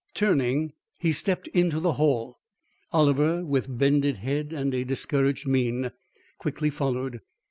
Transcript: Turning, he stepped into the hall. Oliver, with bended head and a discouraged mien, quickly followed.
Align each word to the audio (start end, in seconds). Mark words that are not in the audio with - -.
Turning, 0.15 0.73
he 0.97 1.11
stepped 1.11 1.45
into 1.49 1.79
the 1.79 1.93
hall. 1.93 2.39
Oliver, 2.91 3.45
with 3.45 3.77
bended 3.77 4.17
head 4.17 4.51
and 4.51 4.73
a 4.73 4.83
discouraged 4.83 5.45
mien, 5.45 5.91
quickly 6.39 6.71
followed. 6.71 7.21